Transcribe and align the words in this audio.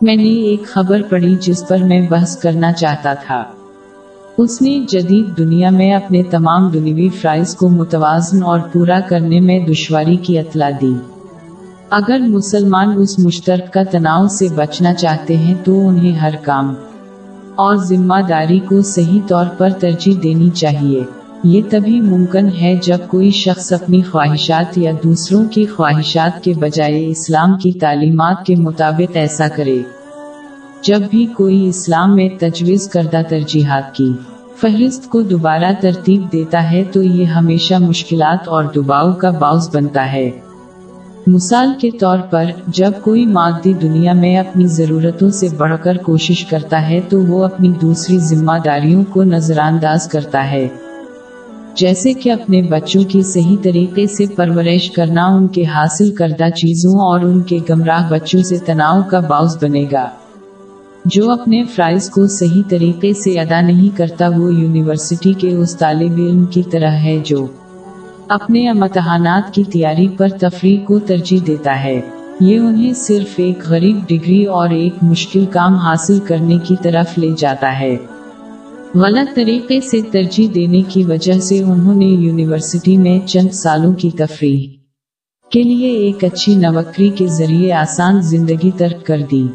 میں 0.00 0.16
نے 0.16 0.28
ایک 0.28 0.66
خبر 0.66 1.02
پڑھی 1.08 1.36
جس 1.40 1.68
پر 1.68 1.78
میں 1.78 2.08
بحث 2.10 2.36
کرنا 2.36 2.72
چاہتا 2.72 3.14
تھا۔ 3.14 3.44
اس 4.38 4.62
نے 4.62 4.80
جدید 4.88 5.38
دنیا 5.38 5.70
میں 5.70 5.94
اپنے 5.94 6.22
تمام 6.22 6.68
دنیوی 6.68 7.08
فرائض 7.08 7.56
کو 7.56 7.68
متوازن 7.68 8.42
اور 8.42 8.60
پورا 8.72 9.00
کرنے 9.00 9.40
میں 9.40 9.66
دشواری 9.66 10.16
کی 10.16 10.38
اطلاع 10.38 10.70
دی۔ 10.80 10.94
اگر 11.90 12.18
مسلمان 12.18 12.94
اس 12.96 13.18
مشترکہ 13.18 13.84
تناؤ 13.90 14.26
سے 14.28 14.48
بچنا 14.54 14.94
چاہتے 14.94 15.36
ہیں 15.36 15.54
تو 15.64 15.88
انہیں 15.88 16.12
ہر 16.12 16.34
کام 16.42 16.74
اور 17.54 17.76
ذمہ 17.76 18.20
داری 18.28 18.58
کو 18.58 18.82
صحیح 18.82 19.20
طور 19.28 19.46
پر 19.58 19.70
ترجیح 19.70 20.14
دینی 20.22 20.50
چاہیے۔ 20.50 21.04
یہ 21.44 21.62
تبھی 21.70 22.00
ممکن 22.00 22.48
ہے 22.60 22.78
جب 22.82 22.98
کوئی 23.08 23.30
شخص 23.30 23.72
اپنی 23.72 24.02
خواہشات 24.02 24.78
یا 24.78 24.92
دوسروں 25.04 25.44
کی 25.44 25.66
خواہشات 25.66 26.44
کے 26.44 26.52
بجائے 26.60 27.06
اسلام 27.06 27.58
کی 27.58 27.72
تعلیمات 27.72 28.46
کے 28.46 28.56
مطابق 28.56 29.16
ایسا 29.16 29.48
کرے۔ 29.56 29.78
جب 30.82 31.00
بھی 31.10 31.26
کوئی 31.26 31.68
اسلام 31.68 32.16
میں 32.16 32.28
تجویز 32.38 32.88
کردہ 32.88 33.20
ترجیحات 33.28 33.94
کی 33.94 34.12
فہرست 34.60 35.08
کو 35.08 35.22
دوبارہ 35.22 35.72
ترتیب 35.80 36.32
دیتا 36.32 36.70
ہے 36.70 36.84
تو 36.92 37.02
یہ 37.02 37.24
ہمیشہ 37.24 37.74
مشکلات 37.74 38.48
اور 38.48 38.64
دباؤ 38.76 39.12
کا 39.12 39.30
باعث 39.30 39.74
بنتا 39.74 40.12
ہے۔ 40.12 40.30
مثال 41.26 41.72
کے 41.80 41.90
طور 41.90 42.18
پر، 42.30 42.44
جب 42.66 42.92
کوئی 43.02 43.26
مادی 43.26 43.72
دنیا 43.72 44.12
میں 44.12 44.36
اپنی 44.36 44.66
ضرورتوں 44.66 45.30
سے 45.30 45.48
بڑھ 45.56 45.76
کر 45.82 45.96
کوشش 45.96 46.44
کرتا 46.44 46.88
ہے 46.88 47.00
تو 47.08 47.20
وہ 47.20 47.44
اپنی 47.44 47.72
دوسری 47.82 48.18
ذمہ 48.18 48.52
داریوں 48.64 49.04
کو 49.04 49.24
نظر 49.24 49.58
انداز 49.58 50.08
کرتا 50.08 50.50
ہے۔ 50.50 50.68
جیسے 51.74 52.12
کہ 52.12 52.32
اپنے 52.32 52.62
بچوں 52.62 53.02
کی 53.04 53.22
صحیح 53.22 53.56
طریقے 53.62 54.06
سے 54.06 54.24
پرورش 54.36 54.90
کرنا 54.90 55.26
ان 55.26 55.48
کے 55.48 55.64
حاصل 55.64 56.14
کردہ 56.14 56.50
چیزوں 56.50 56.92
اور 56.92 57.20
ان 57.20 57.42
کے 57.42 57.58
گمراہ 57.70 58.10
بچوں 58.10 58.42
سے 58.42 58.58
تناؤ 58.58 59.00
کا 59.02 59.20
باعث 59.20 59.56
بنے 59.62 59.84
گا۔ 59.92 60.08
جو 61.04 61.30
اپنے 61.30 61.64
فرائض 61.64 62.10
کو 62.10 62.26
صحیح 62.26 62.62
طریقے 62.68 63.12
سے 63.12 63.40
ادا 63.40 63.60
نہیں 63.60 63.96
کرتا 63.96 64.28
وہ 64.28 64.54
یونیورسٹی 64.54 65.32
کے 65.32 65.54
اس 65.54 65.76
طالب 65.76 66.12
علم 66.12 66.44
کی 66.44 66.62
طرح 66.70 66.90
ہے 66.90 67.18
جو 67.24 67.46
اپنے 68.28 68.70
امتحانات 68.70 69.54
کی 69.54 69.64
تیاری 69.64 70.08
پر 70.08 70.28
تفریح 70.28 70.80
کو 70.84 70.98
ترجیح 70.98 71.38
دیتا 71.46 71.84
ہے۔ 71.84 72.00
یہ 72.40 72.58
انہیں 72.58 72.92
صرف 72.92 73.28
ایک 73.36 73.58
غریب 73.68 73.96
ڈگری 74.08 74.44
اور 74.44 74.70
ایک 74.70 74.94
مشکل 75.02 75.44
کام 75.46 75.74
حاصل 75.74 76.18
کرنے 76.24 76.58
کی 76.58 76.76
طرف 76.82 77.18
لے 77.18 77.30
جاتا 77.38 77.80
ہے۔ 77.80 77.96
غلط 78.94 79.36
طریقے 79.36 79.80
سے 79.80 80.00
ترجیح 80.12 80.48
دینے 80.54 80.80
کی 80.88 81.04
وجہ 81.04 81.32
سے 81.32 81.62
انہوں 81.62 81.94
نے 81.94 82.06
یونیورسٹی 82.06 82.96
میں 82.96 83.26
چند 83.26 83.48
سالوں 83.48 83.92
کی 83.94 84.10
تفریح 84.10 84.66
کے 85.50 85.62
لیے 85.62 85.88
ایک 85.88 86.24
اچھی 86.24 86.54
نوکری 86.54 87.08
کے 87.08 87.26
ذریعے 87.26 87.72
آسان 87.72 88.20
زندگی 88.22 88.70
ترک 88.76 89.06
کر 89.06 89.20
دی، 89.30 89.46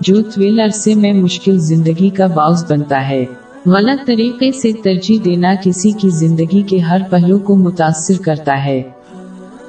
جو 0.00 0.22
طویل 0.22 0.60
عرصے 0.60 0.94
میں 0.94 1.12
مشکل 1.12 1.58
زندگی 1.58 2.08
کا 2.08 2.26
باعث 2.26 2.70
بنتا 2.70 3.08
ہے۔ 3.08 3.24
غلط 3.66 4.06
طریقے 4.06 4.52
سے 4.52 4.72
ترجیح 4.72 5.18
دینا 5.24 5.54
کسی 5.62 5.92
کی 5.92 6.08
زندگی 6.08 6.62
کے 6.62 6.78
ہر 6.78 6.98
پہلو 7.10 7.38
کو 7.38 7.56
متاثر 7.56 8.22
کرتا 8.22 8.64
ہے 8.64 8.82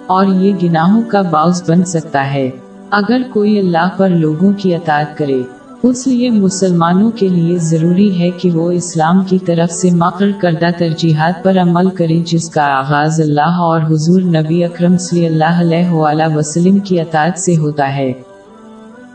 اور 0.08 0.26
یہ 0.26 0.54
گناہوں 0.64 1.02
کا 1.08 1.22
باعث 1.22 1.70
بن 1.70 1.84
سکتا 1.86 2.34
ہے۔ 2.34 2.50
اگر 2.92 3.22
کوئی 3.34 3.60
اللہ 3.60 3.90
پر 3.98 4.10
لوگوں 4.10 4.54
کی 4.58 4.76
اطاعت 4.76 5.18
کرے 5.18 5.42
اس 5.84 6.08
لیے 6.08 6.30
مسلمانوں 6.30 7.12
کے 7.12 7.28
لیے 7.28 7.58
ضروری 7.58 8.20
ہے 8.20 8.30
کہ 8.30 8.52
وہ 8.52 8.72
اسلام 8.72 9.24
کی 9.24 9.38
طرف 9.40 9.72
سے 9.72 9.92
مقرر 9.92 10.32
کردہ 10.42 10.68
ترجیحات 10.78 11.44
پر 11.44 11.58
عمل 11.58 11.90
کرے 11.90 12.24
جس 12.26 12.50
کا 12.50 12.64
آغاز 12.64 13.22
اللہ 13.22 13.60
اور 13.62 13.82
حضور 13.82 14.22
نبی 14.22 14.64
اکرم 14.64 14.98
صلی 14.98 15.26
اللہ 15.26 15.60
علیہ 15.60 15.90
وآلہ 15.90 16.36
وسلم 16.36 16.80
کی 16.80 17.00
اطاعت 17.00 17.40
سے 17.40 17.58
ہوتا 17.58 17.96
ہے۔ 17.96 18.14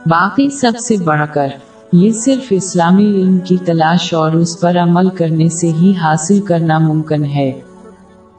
باقی 0.06 0.50
سب 0.50 0.72
سے 0.78 0.96
بڑھ 1.04 1.34
کر، 1.34 1.48
یہ 1.92 2.12
صرف 2.12 2.46
اسلامی 2.50 3.10
علم 3.10 3.38
کی 3.38 3.56
تلاش 3.64 4.14
اور 4.14 4.32
اس 4.32 4.60
پر 4.60 4.76
عمل 4.76 5.08
کرنے 5.08 5.48
سے 5.48 5.68
ہی 5.68 5.92
حاصل 6.02 6.40
کرنا 6.40 6.78
ممکن 6.78 7.24
ہے۔ 7.24 7.60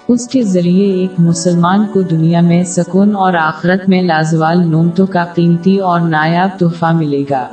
اس 0.08 0.28
کے 0.28 0.44
ذریعے 0.44 0.94
ایک 0.94 1.20
مسلمان 1.20 1.86
کو 1.94 2.02
دنیا 2.02 2.42
میں 2.42 2.64
سکون 2.64 3.16
اور 3.16 3.34
آخرت 3.34 3.90
میں 3.90 4.02
لازوال 4.02 4.68
نومتوں 4.68 5.08
کا 5.08 5.26
قیمتی 5.26 5.78
اور 5.78 6.00
نایاب 6.00 6.60
تحفہ 6.60 6.92
ملے 6.94 7.24
گا۔ 7.30 7.48